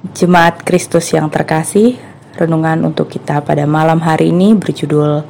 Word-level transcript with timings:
Jemaat 0.00 0.64
Kristus 0.64 1.12
yang 1.12 1.28
terkasih, 1.28 2.00
renungan 2.40 2.88
untuk 2.88 3.12
kita 3.12 3.44
pada 3.44 3.68
malam 3.68 4.00
hari 4.00 4.32
ini 4.32 4.56
berjudul 4.56 5.28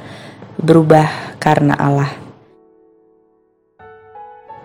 Berubah 0.63 1.35
karena 1.43 1.75
Allah. 1.75 2.07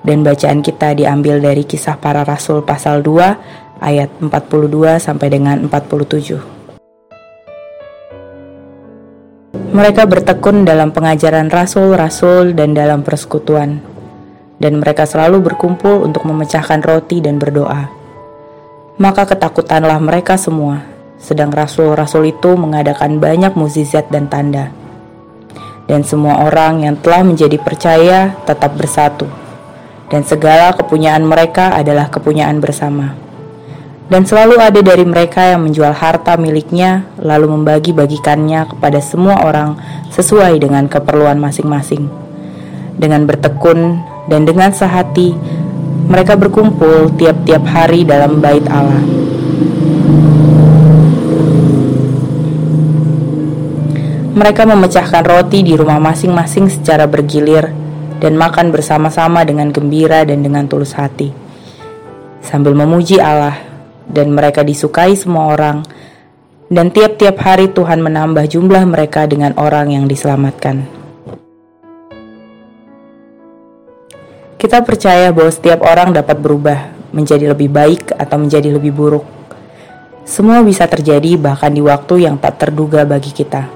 Dan 0.07 0.23
bacaan 0.23 0.63
kita 0.63 0.95
diambil 0.95 1.43
dari 1.43 1.67
kisah 1.67 1.99
para 1.99 2.23
rasul 2.23 2.63
pasal 2.63 3.03
2 3.03 3.83
ayat 3.83 4.15
42 4.23 5.03
sampai 5.03 5.27
dengan 5.27 5.67
47. 5.67 6.39
Mereka 9.75 10.07
bertekun 10.07 10.63
dalam 10.63 10.95
pengajaran 10.95 11.51
rasul-rasul 11.51 12.55
dan 12.55 12.79
dalam 12.79 13.03
persekutuan. 13.03 13.83
Dan 14.63 14.79
mereka 14.79 15.03
selalu 15.03 15.43
berkumpul 15.43 16.07
untuk 16.07 16.23
memecahkan 16.31 16.79
roti 16.87 17.19
dan 17.19 17.43
berdoa 17.43 18.06
maka 18.97 19.29
ketakutanlah 19.29 20.01
mereka 20.01 20.41
semua, 20.41 20.85
sedang 21.21 21.53
rasul-rasul 21.53 22.33
itu 22.33 22.57
mengadakan 22.57 23.21
banyak 23.21 23.53
mukjizat 23.53 24.09
dan 24.09 24.29
tanda. 24.33 24.73
Dan 25.87 26.03
semua 26.03 26.43
orang 26.49 26.83
yang 26.83 26.97
telah 26.99 27.23
menjadi 27.23 27.61
percaya 27.61 28.35
tetap 28.49 28.75
bersatu, 28.75 29.29
dan 30.09 30.25
segala 30.27 30.75
kepunyaan 30.75 31.23
mereka 31.23 31.77
adalah 31.77 32.09
kepunyaan 32.09 32.59
bersama. 32.59 33.15
Dan 34.07 34.23
selalu 34.23 34.63
ada 34.63 34.81
dari 34.87 35.03
mereka 35.03 35.51
yang 35.51 35.67
menjual 35.67 35.91
harta 35.91 36.39
miliknya, 36.39 37.11
lalu 37.19 37.59
membagi-bagikannya 37.59 38.71
kepada 38.71 39.03
semua 39.03 39.43
orang 39.43 39.75
sesuai 40.15 40.63
dengan 40.63 40.87
keperluan 40.87 41.43
masing-masing. 41.43 42.07
Dengan 42.95 43.27
bertekun 43.27 43.99
dan 44.31 44.47
dengan 44.47 44.71
sehati, 44.71 45.35
mereka 46.07 46.39
berkumpul 46.39 47.11
tiap-tiap 47.19 47.67
hari 47.67 48.07
dalam 48.07 48.39
bait 48.39 48.63
Allah. 48.71 49.03
Mereka 54.37 54.69
memecahkan 54.69 55.25
roti 55.25 55.65
di 55.65 55.73
rumah 55.75 55.97
masing-masing 55.97 56.69
secara 56.69 57.09
bergilir 57.09 57.73
dan 58.21 58.37
makan 58.37 58.69
bersama-sama 58.69 59.43
dengan 59.49 59.73
gembira 59.73 60.23
dan 60.29 60.45
dengan 60.45 60.69
tulus 60.69 60.93
hati. 60.93 61.33
Sambil 62.45 62.77
memuji 62.77 63.19
Allah 63.19 63.57
dan 64.07 64.31
mereka 64.31 64.63
disukai 64.63 65.17
semua 65.17 65.51
orang 65.57 65.83
dan 66.71 66.93
tiap-tiap 66.93 67.39
hari 67.43 67.73
Tuhan 67.73 67.99
menambah 68.05 68.47
jumlah 68.47 68.85
mereka 68.87 69.27
dengan 69.27 69.57
orang 69.59 69.91
yang 69.91 70.05
diselamatkan. 70.07 70.96
Kita 74.57 74.81
percaya 74.81 75.37
bahwa 75.37 75.53
setiap 75.53 75.85
orang 75.85 76.17
dapat 76.17 76.41
berubah 76.41 76.97
menjadi 77.13 77.53
lebih 77.53 77.69
baik 77.69 78.17
atau 78.17 78.41
menjadi 78.41 78.73
lebih 78.73 78.89
buruk. 78.89 79.25
Semua 80.25 80.65
bisa 80.65 80.89
terjadi 80.89 81.37
bahkan 81.37 81.69
di 81.69 81.85
waktu 81.85 82.25
yang 82.25 82.41
tak 82.41 82.65
terduga 82.65 83.05
bagi 83.05 83.37
kita. 83.37 83.69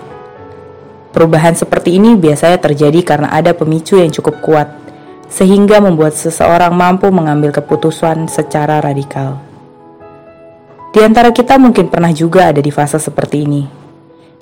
Perubahan 1.13 1.53
seperti 1.53 2.01
ini 2.01 2.17
biasanya 2.17 2.57
terjadi 2.57 3.05
karena 3.05 3.29
ada 3.29 3.53
pemicu 3.53 4.01
yang 4.01 4.09
cukup 4.09 4.41
kuat, 4.41 4.69
sehingga 5.29 5.85
membuat 5.85 6.17
seseorang 6.17 6.73
mampu 6.73 7.13
mengambil 7.13 7.53
keputusan 7.53 8.25
secara 8.33 8.81
radikal. 8.81 9.37
Di 10.97 11.05
antara 11.05 11.29
kita 11.31 11.61
mungkin 11.61 11.93
pernah 11.93 12.11
juga 12.11 12.51
ada 12.51 12.59
di 12.65 12.73
fase 12.73 12.97
seperti 12.97 13.37
ini, 13.45 13.63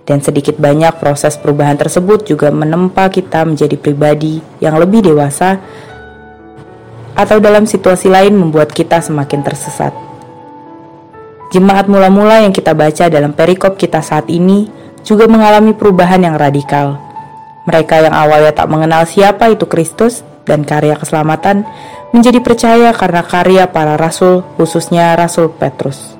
dan 0.06 0.22
sedikit 0.22 0.54
banyak 0.56 1.02
proses 1.02 1.34
perubahan 1.34 1.76
tersebut 1.76 2.24
juga 2.24 2.48
menempa 2.48 3.10
kita 3.10 3.42
menjadi 3.44 3.74
pribadi 3.74 4.40
yang 4.62 4.78
lebih 4.80 5.02
dewasa 5.02 5.60
atau 7.18 7.42
dalam 7.42 7.66
situasi 7.66 8.06
lain 8.06 8.38
membuat 8.38 8.70
kita 8.70 9.02
semakin 9.02 9.42
tersesat. 9.42 9.90
Jemaat 11.50 11.90
mula-mula 11.90 12.46
yang 12.46 12.54
kita 12.54 12.78
baca 12.78 13.10
dalam 13.10 13.34
perikop 13.34 13.74
kita 13.74 13.98
saat 13.98 14.30
ini 14.30 14.70
juga 15.02 15.26
mengalami 15.26 15.74
perubahan 15.74 16.22
yang 16.22 16.38
radikal. 16.38 16.94
Mereka 17.66 18.06
yang 18.06 18.14
awalnya 18.14 18.54
tak 18.54 18.70
mengenal 18.70 19.02
siapa 19.02 19.50
itu 19.50 19.66
Kristus 19.66 20.22
dan 20.46 20.62
karya 20.62 20.94
keselamatan 20.94 21.66
menjadi 22.14 22.38
percaya 22.38 22.94
karena 22.94 23.26
karya 23.26 23.64
para 23.68 23.98
rasul, 23.98 24.46
khususnya 24.56 25.18
Rasul 25.18 25.50
Petrus. 25.52 26.16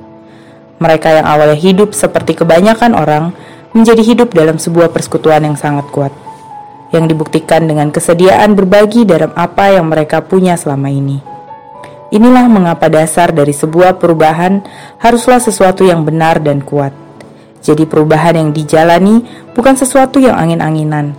Mereka 0.82 1.22
yang 1.22 1.26
awalnya 1.30 1.56
hidup 1.56 1.94
seperti 1.94 2.36
kebanyakan 2.36 2.92
orang 2.92 3.32
menjadi 3.72 4.02
hidup 4.02 4.34
dalam 4.34 4.58
sebuah 4.58 4.90
persekutuan 4.92 5.44
yang 5.44 5.56
sangat 5.56 5.88
kuat 5.88 6.27
yang 6.92 7.04
dibuktikan 7.04 7.68
dengan 7.68 7.92
kesediaan 7.92 8.56
berbagi 8.56 9.04
dalam 9.04 9.32
apa 9.36 9.76
yang 9.76 9.92
mereka 9.92 10.24
punya 10.24 10.56
selama 10.56 10.88
ini. 10.88 11.20
Inilah 12.08 12.48
mengapa 12.48 12.88
dasar 12.88 13.36
dari 13.36 13.52
sebuah 13.52 14.00
perubahan 14.00 14.64
haruslah 14.96 15.44
sesuatu 15.44 15.84
yang 15.84 16.08
benar 16.08 16.40
dan 16.40 16.64
kuat. 16.64 16.96
Jadi 17.60 17.84
perubahan 17.84 18.32
yang 18.40 18.50
dijalani 18.56 19.28
bukan 19.52 19.76
sesuatu 19.76 20.16
yang 20.16 20.32
angin-anginan. 20.40 21.12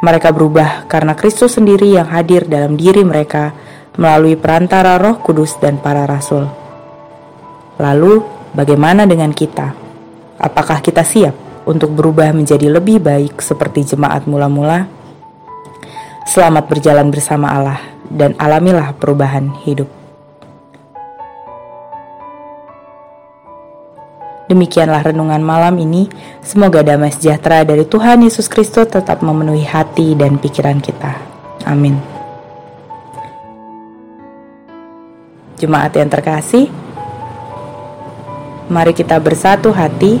Mereka 0.00 0.32
berubah 0.32 0.88
karena 0.88 1.12
Kristus 1.12 1.60
sendiri 1.60 1.92
yang 1.92 2.08
hadir 2.08 2.48
dalam 2.48 2.80
diri 2.80 3.04
mereka 3.04 3.52
melalui 4.00 4.40
perantara 4.40 4.96
Roh 4.96 5.20
Kudus 5.20 5.60
dan 5.60 5.76
para 5.76 6.08
rasul. 6.08 6.48
Lalu, 7.76 8.24
bagaimana 8.56 9.04
dengan 9.04 9.36
kita? 9.36 9.74
Apakah 10.40 10.80
kita 10.80 11.04
siap? 11.04 11.43
Untuk 11.64 11.96
berubah 11.96 12.32
menjadi 12.32 12.68
lebih 12.68 13.00
baik 13.00 13.40
seperti 13.40 13.96
jemaat 13.96 14.28
mula-mula. 14.28 14.88
Selamat 16.24 16.68
berjalan 16.68 17.12
bersama 17.12 17.52
Allah 17.52 17.80
dan 18.08 18.32
alamilah 18.40 18.96
perubahan 18.96 19.52
hidup. 19.64 19.88
Demikianlah 24.44 25.00
renungan 25.00 25.40
malam 25.40 25.80
ini. 25.80 26.04
Semoga 26.44 26.84
damai 26.84 27.08
sejahtera 27.08 27.64
dari 27.64 27.88
Tuhan 27.88 28.20
Yesus 28.20 28.44
Kristus 28.44 28.92
tetap 28.92 29.24
memenuhi 29.24 29.64
hati 29.64 30.12
dan 30.12 30.36
pikiran 30.36 30.84
kita. 30.84 31.16
Amin. 31.64 31.96
Jemaat 35.56 35.96
yang 35.96 36.12
terkasih, 36.12 36.68
mari 38.68 38.92
kita 38.92 39.16
bersatu 39.16 39.72
hati 39.72 40.20